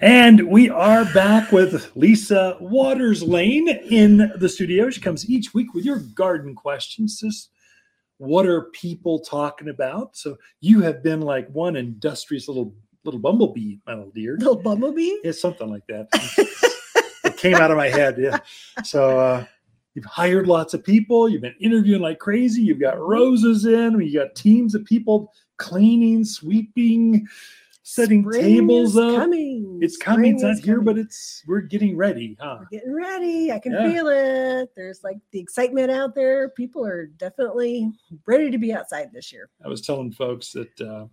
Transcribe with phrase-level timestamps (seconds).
[0.00, 4.90] And we are back with Lisa Watters Lain in the studio.
[4.90, 7.18] She comes each week with your garden questions.
[7.18, 7.50] Just
[8.18, 10.16] what are people talking about?
[10.16, 12.74] So you have been like one industrious little
[13.04, 14.36] little bumblebee, my little dear.
[14.36, 15.18] Little bumblebee?
[15.24, 16.08] Yeah, something like that.
[17.24, 18.18] it came out of my head.
[18.18, 18.38] Yeah.
[18.84, 19.44] So uh,
[19.94, 21.28] you've hired lots of people.
[21.28, 22.62] You've been interviewing like crazy.
[22.62, 24.00] You've got roses in.
[24.00, 27.26] You got teams of people cleaning, sweeping,
[27.88, 29.16] setting Spring tables up.
[29.16, 29.78] Coming.
[29.80, 30.32] It's coming.
[30.34, 30.84] It's Spring not here, coming.
[30.84, 32.58] but it's we're getting ready, huh?
[32.60, 33.50] We're getting ready.
[33.50, 33.90] I can Yeah.
[33.90, 34.70] feel it.
[34.76, 36.50] There's like the excitement out there.
[36.50, 37.90] People are definitely
[38.26, 39.48] ready to be outside this year.
[39.64, 41.06] I was telling folks that uh,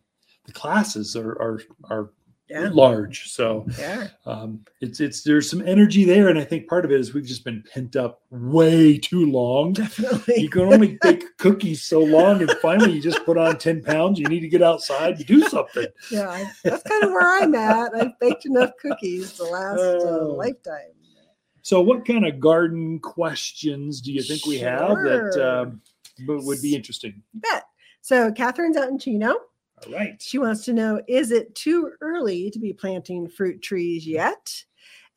[0.46, 2.10] the classes are are are
[2.48, 2.70] Yeah.
[2.72, 4.10] large, so Yeah.
[4.28, 7.26] um, it's it's there's some energy there, and I think part of it is we've
[7.26, 9.74] just been pent up way too long.
[9.74, 10.42] Definitely.
[10.42, 14.20] You can only bake cookies so long, and finally you just put on ten pounds.
[14.20, 15.88] You need to get outside and do something.
[16.12, 16.30] yeah.
[16.30, 17.96] I, that's kind of where I'm at.
[17.96, 20.36] I've baked enough cookies to last a Oh.
[20.38, 20.92] lifetime.
[21.64, 25.60] So, what kind of garden questions do you think we have that Sure.
[25.62, 25.82] um,
[26.28, 27.24] would be interesting?
[27.34, 27.64] Bet.
[28.02, 29.36] So Catherine's out in Chino.
[29.86, 30.22] All right.
[30.22, 34.64] She wants to know is it too early to be planting fruit trees yet?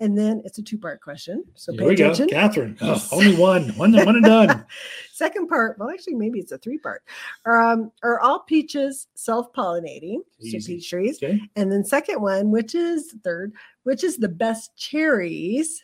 [0.01, 1.45] And then it's a two part question.
[1.55, 2.29] So Here pay we go, attention.
[2.29, 2.79] Catherine.
[2.81, 4.65] Oh, only one, one, one and done.
[5.13, 7.03] Second part, well, actually, maybe it's a three part.
[7.47, 10.19] Um, are all peaches self pollinating?
[10.41, 11.19] So peach trees.
[11.21, 11.41] Okay.
[11.57, 15.83] And then second one, which is third, which is the best cherries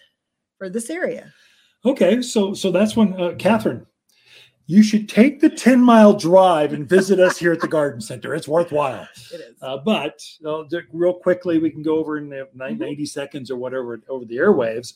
[0.58, 1.33] for this area?
[1.84, 3.84] Okay, so so that's when uh, Catherine,
[4.67, 8.34] you should take the ten mile drive and visit us here at the garden center.
[8.34, 9.07] It's worthwhile.
[9.33, 9.57] It is.
[9.62, 12.79] Uh, but uh, real quickly, we can go over in Mhm.
[12.79, 14.95] 90 seconds or whatever over the airwaves.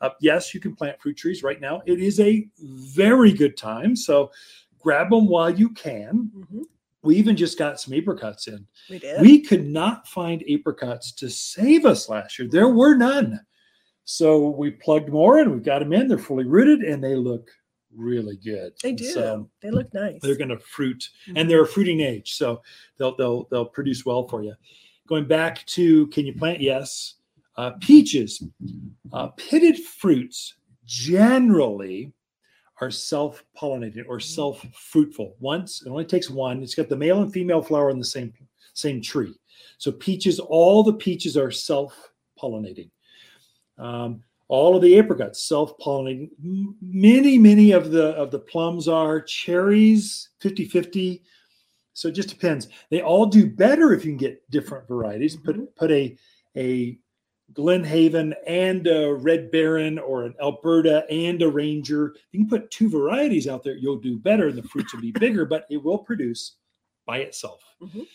[0.00, 1.82] Uh, yes, you can plant fruit trees right now.
[1.86, 3.94] It is a very good time.
[3.96, 4.30] So
[4.78, 6.30] grab them while you can.
[6.34, 6.62] Mhm.
[7.02, 8.66] We even just got some apricots in.
[8.88, 9.20] We did.
[9.20, 12.48] We could not find apricots to save us last year.
[12.48, 13.40] There were none.
[14.04, 16.08] So we plugged more and we've got them in.
[16.08, 17.50] They're fully rooted and they look
[17.94, 18.72] really good.
[18.82, 19.04] they do.
[19.04, 20.20] So they look nice.
[20.22, 21.32] they're going to fruit Mhm.
[21.36, 22.34] and they're a fruiting age.
[22.34, 22.62] So
[22.98, 24.54] they'll, they'll, they'll produce well for you.
[25.08, 26.60] Going back to can you plant?
[26.60, 27.14] Yes.
[27.56, 28.42] Uh, peaches,
[29.12, 30.54] uh, pitted fruits
[30.86, 32.12] generally
[32.80, 35.36] are self pollinated or self fruitful.
[35.40, 36.62] Once it only takes one.
[36.62, 38.32] It's got the male and female flower in the same
[38.72, 39.34] same tree.
[39.78, 42.90] So peaches, all the peaches are self pollinating.
[43.78, 46.28] Um, all of the apricots self pollinating.
[46.82, 51.22] Many, many of the of the plums are cherries 50 50.
[51.92, 52.68] So it just depends.
[52.90, 55.36] They all do better if you can get different varieties.
[55.36, 56.16] Put put a
[56.56, 56.98] a
[57.52, 62.14] Glohaven and a Red Baron or an Elberta and a Ranger.
[62.32, 65.12] You can put two varieties out there, you'll do better and the fruits will be
[65.26, 66.56] bigger, but it will produce
[67.06, 67.62] by itself.
[67.82, 68.06] Mhm.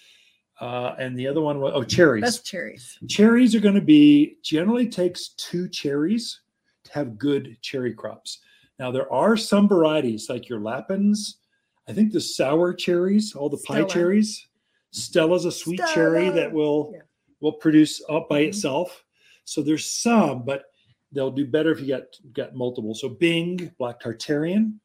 [0.59, 2.21] Uh, and the other one was, oh, cherries.
[2.21, 2.97] Best cherries.
[3.09, 6.41] cherries are going to be generally takes two cherries
[6.85, 8.39] to have good cherry crops.
[8.79, 11.37] Now, there are some varieties like your Lapins,
[11.87, 13.89] I think the sour cherries, all the pie Stella.
[13.89, 14.47] cherries.
[14.91, 17.01] Stella's a sweet cherry that will Yeah.
[17.41, 18.47] will produce up by Mhm.
[18.47, 19.03] itself.
[19.43, 20.63] So there's some, but
[21.11, 22.95] they'll do better if you got got multiple.
[22.95, 24.79] So Bing, Black Tartarian,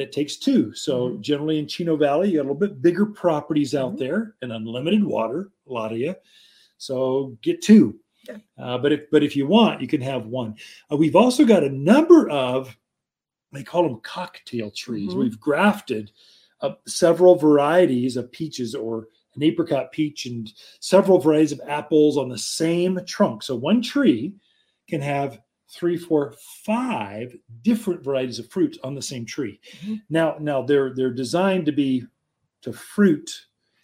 [0.00, 0.72] that takes two.
[0.74, 1.20] So Mhm.
[1.20, 3.98] generally in Chino Valley, you got a little bit bigger properties out Mhm.
[3.98, 6.14] there and unlimited water, a lot of you.
[6.78, 8.00] So get two.
[8.28, 8.38] Yeah.
[8.58, 10.56] Uh, but if but if you want, you can have one.
[10.90, 12.76] Uh, we've also got a number of
[13.52, 15.12] they call them cocktail trees.
[15.12, 15.18] Mhm.
[15.18, 16.12] We've grafted
[16.62, 22.28] uh, several varieties of peaches or an apricot peach and several varieties of apples on
[22.28, 23.42] the same trunk.
[23.42, 24.34] So one tree
[24.86, 25.40] can have
[25.72, 29.60] three, four, five different varieties of fruit on the same tree.
[29.82, 30.02] Mhm.
[30.10, 32.04] Now, now they're they're designed to be
[32.62, 33.30] to fruit,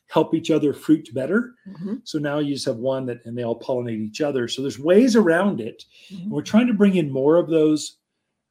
[0.09, 1.55] help each other fruit better.
[1.69, 2.01] Mhm.
[2.05, 4.49] So now you just have one that and they all pollinate each other.
[4.49, 5.85] So there's ways around it.
[6.11, 6.29] Mhm.
[6.29, 7.99] We're trying to bring in more of those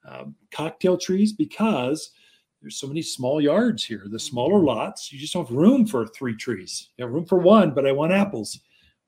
[0.07, 2.11] um, cocktail trees because
[2.61, 4.03] there's so many small yards here.
[4.07, 6.89] The smaller lots, you just don't have room for three trees.
[6.97, 8.59] You have room for one, but I want apples.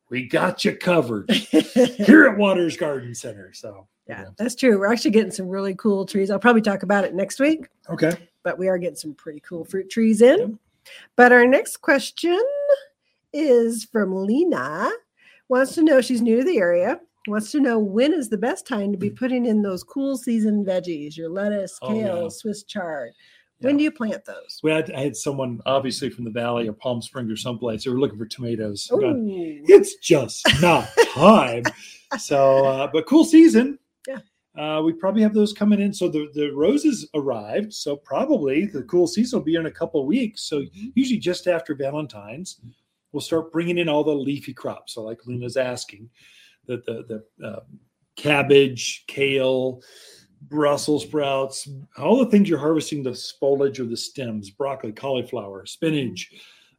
[0.10, 3.54] We got you covered here at Watters Garden Center.
[3.54, 4.80] So yeah, that's true.
[4.80, 6.32] We're actually getting some really cool trees.
[6.32, 8.14] I'll probably talk about it next week, okay.
[8.44, 10.40] but we are getting some pretty cool fruit trees in.
[10.40, 10.50] Yep.
[11.18, 12.42] But our next question
[13.34, 14.90] is from Lena.
[15.50, 17.00] Wants to know she's new to the area.
[17.28, 20.64] Wants to know when is the best time to be putting in those cool season
[20.64, 22.30] veggies, your lettuce, Oh, kale, yeah.
[22.30, 23.12] Swiss chard.
[23.60, 24.60] When do you plant those?
[24.64, 27.84] We had I had someone obviously from the valley or Palm Springs or someplace.
[27.84, 28.88] They were looking for tomatoes.
[28.88, 31.64] Going, it's just not time.
[32.20, 33.80] so, uh, but cool season.
[34.08, 34.20] Yeah.
[34.56, 35.94] Uh, we probably have those coming in.
[35.94, 37.74] So the, the roses arrived.
[37.74, 40.44] So probably the cool season will be in a couple of weeks.
[40.44, 40.92] So Mhm.
[40.96, 42.60] usually just after Valentine's,
[43.12, 44.94] we'll start bringing in all the leafy crops.
[44.94, 46.10] So like Luna's asking,
[46.66, 47.60] the the, the uh,
[48.16, 49.82] cabbage, kale,
[50.42, 51.68] Brussels sprouts,
[51.98, 56.32] all the things you're harvesting the foliage or the stems, broccoli, cauliflower, spinach,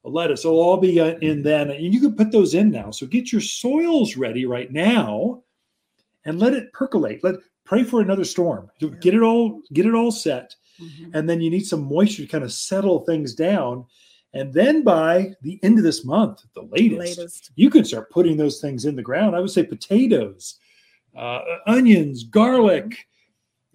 [0.04, 0.44] lettuce.
[0.44, 2.90] It'll all be uh, in then, and you can put those in now.
[2.90, 5.42] So get your soils ready right now,
[6.24, 7.22] and let it percolate.
[7.22, 8.70] Let pray for another storm.
[9.00, 11.10] Get it all get it all set, mm-hmm.
[11.14, 13.84] and then you need some moisture to kind of settle things down.
[14.34, 17.50] And then by the end of this month, the latest, latest.
[17.56, 19.34] you can start putting those things in the ground.
[19.34, 20.58] I would say potatoes,
[21.16, 23.08] uh, onions, garlic,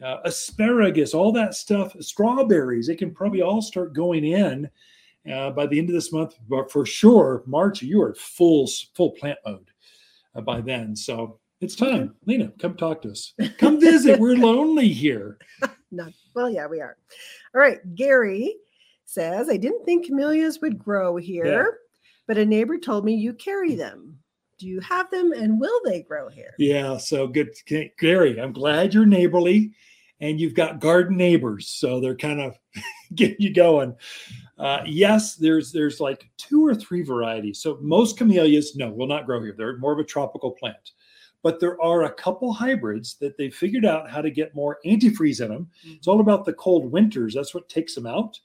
[0.03, 2.87] uh, asparagus, all that stuff, strawberries.
[2.87, 4.69] They can probably all start going in
[5.31, 6.35] uh, by the end of this month.
[6.49, 9.71] But for sure, March, you are full full plant mode
[10.35, 10.95] uh, by then.
[10.95, 12.15] So it's time.
[12.25, 13.33] Lena, come talk to us.
[13.57, 14.19] Come visit.
[14.19, 15.37] We're lonely here.
[15.91, 16.97] no, well, yeah, we are.
[17.55, 18.55] All right, Gary
[19.05, 21.65] says, I didn't think camellias would grow here, yeah.
[22.27, 24.17] but a neighbor told me you carry them.
[24.59, 26.53] Do you have them and will they grow here?
[26.57, 27.49] Yeah, so good.
[27.99, 29.73] Gary, I'm glad you're neighborly
[30.23, 31.67] and you've got garden neighbors.
[31.67, 32.57] So they're kind of
[33.15, 33.93] getting you going.
[34.57, 37.59] Uh, yes, there's there's like two or three varieties.
[37.59, 39.53] So most camellias, no, will not grow here.
[39.55, 40.91] They're more of a tropical plant.
[41.41, 45.41] But there are a couple hybrids that they figured out how to get more antifreeze
[45.43, 45.69] in them.
[45.85, 45.95] Mm-hmm.
[45.95, 47.33] It's all about the cold winters.
[47.33, 48.39] That's what takes them out.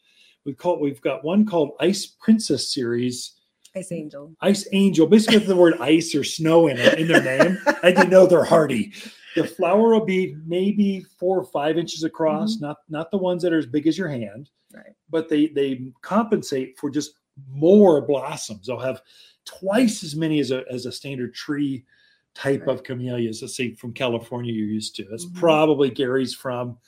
[0.44, 3.34] We call we've got one called Ice Princess series.
[3.76, 4.34] Ice Angel.
[4.40, 8.04] Ice Angel, basically the word ice or snow in it in their name, and you
[8.06, 8.92] know they're hardy.
[9.36, 12.66] The flower will be maybe four or five inches across, mm-hmm.
[12.66, 14.50] not not the ones that are as big as your hand.
[14.74, 14.94] Right.
[15.10, 17.12] But they they compensate for just
[17.48, 18.66] more blossoms.
[18.66, 19.02] They'll have
[19.44, 21.84] twice as many as a as a standard tree
[22.34, 22.74] type right.
[22.74, 25.04] of camellias, let's say from California you're used to.
[25.10, 25.38] That's mm-hmm.
[25.38, 26.78] probably Gary's from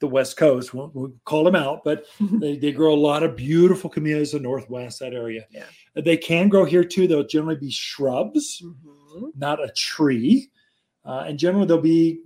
[0.00, 0.74] the West Coast.
[0.74, 4.42] We'll, we'll call them out, but they, they grow a lot of beautiful camellias in
[4.42, 5.46] the Northwest, that area.
[5.50, 5.64] Yeah.
[5.94, 7.06] They can grow here too.
[7.06, 9.26] They'll generally be shrubs, mm-hmm.
[9.36, 10.50] not a tree.
[11.04, 12.20] Uh, and generally they'll be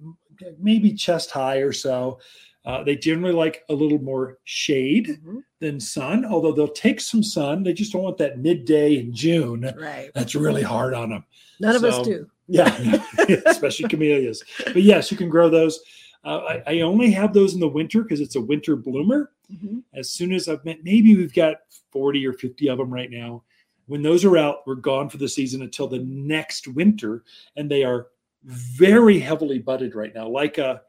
[0.59, 2.19] maybe chest high or so.
[2.65, 5.39] Uh, they generally like a little more shade mm-hmm.
[5.61, 7.63] than sun, although they'll take some sun.
[7.63, 9.73] They just don't want that midday in June.
[9.79, 10.11] Right.
[10.15, 11.25] That's really hard on them.
[11.59, 12.29] None so, of us do.
[12.49, 13.03] Yeah,
[13.47, 14.43] especially camellias.
[14.65, 15.81] But yes, you can grow those.
[16.23, 19.31] Uh, I, I, only have those in the winter because it's a winter bloomer.
[19.51, 19.79] Mm-hmm.
[19.95, 21.57] As soon as I've met, maybe we've got
[21.93, 23.43] 40 or 50 of them right now.
[23.87, 27.25] When those are out, we're gone for the season until the next winter,
[27.57, 28.09] and they are
[28.45, 30.83] very heavily budded right now, like a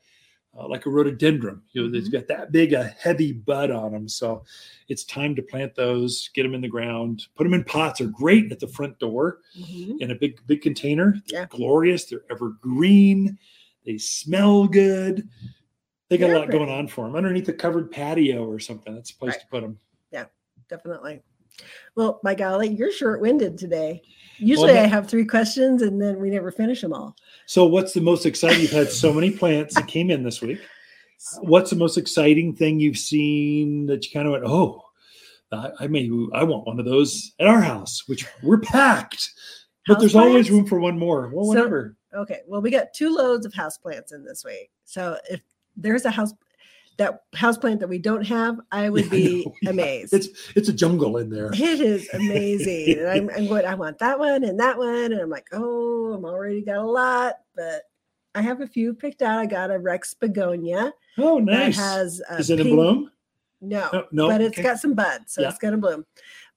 [0.58, 1.62] uh, like a rhododendron.
[1.72, 1.94] You know, mm-hmm.
[1.94, 4.08] they've got that big a heavy bud on them.
[4.10, 4.44] So
[4.90, 8.00] it's time to plant those, get them in the ground, put them in pots.
[8.00, 10.02] They're great at the front door mm-hmm.
[10.02, 11.16] in a big big container.
[11.28, 11.48] They're yeah.
[11.50, 12.06] glorious.
[12.06, 13.38] They're evergreen.
[13.86, 15.28] They smell good.
[16.10, 18.94] They got yeah, a lot going on for them underneath a covered patio or something.
[18.94, 19.42] That's a place right.
[19.42, 19.80] to put them.
[20.12, 20.26] Yeah,
[20.70, 21.22] definitely.
[21.96, 24.02] Well, my golly, you're short winded today.
[24.38, 27.16] Usually well, I have three questions and then we never finish them all.
[27.46, 28.62] So, what's the most exciting?
[28.62, 30.60] You've had so many plants that came in this week.
[31.42, 34.84] What's the most exciting thing you've seen that you kind of went, oh,
[35.52, 39.30] I, I may, I want one of those at our house, which we're packed,
[39.86, 40.28] but there's plants?
[40.28, 41.30] always room for one more.
[41.34, 41.96] Well, whatever.
[42.14, 42.42] Okay.
[42.48, 44.72] Well, we got two loads of house plants in this week.
[44.86, 45.42] So, if
[45.76, 46.34] there's a house,
[46.98, 50.14] that house plant that we don't have, I would be I amazed.
[50.14, 51.52] It's it's a jungle in there.
[51.54, 53.00] It is amazing.
[53.00, 55.12] and I'm, I'm going, I want that one and that one.
[55.12, 57.84] And I'm like, oh, I'm already got a lot, but
[58.36, 59.40] I have a few picked out.
[59.40, 60.94] I got a Rex begonia.
[61.18, 61.78] Oh, nice.
[61.78, 63.12] has is it pink, in bloom?
[63.62, 64.64] No, no, no but it's okay.
[64.64, 65.50] got some buds, so yeah.
[65.50, 66.06] it's gonna bloom.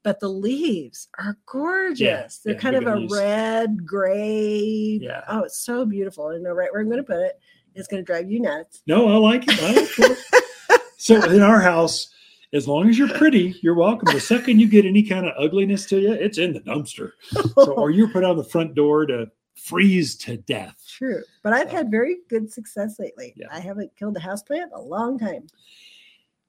[0.04, 2.00] But the leaves are gorgeous.
[2.00, 5.00] Yeah, They're yeah, kind of a red, gray.
[5.02, 5.22] Yeah.
[5.26, 6.28] Oh, it's so beautiful.
[6.28, 7.40] I know right where I'm gonna put it.
[7.74, 8.82] it is going to drive you nuts.
[8.86, 9.60] No, I like it.
[9.60, 12.08] I like so in our house,
[12.52, 14.12] as long as you're pretty, you're welcome.
[14.14, 17.10] The second you get any kind of ugliness to you, it's in the dumpster.
[17.54, 20.76] So, or you're put on the front door to freeze to death.
[20.88, 23.34] True, but I've so, had very good success lately.
[23.36, 23.48] Yeah.
[23.50, 25.48] I haven't killed a houseplant a long time.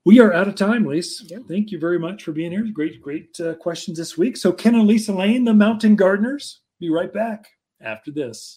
[0.05, 1.23] We are out of time, Lise.
[1.47, 2.67] Thank you very much for being here.
[2.71, 4.37] Great, great uh, questions this week.
[4.37, 7.47] So, Ken and Lisa Lain, the Mountain Gardeners, be right back
[7.81, 8.53] after this.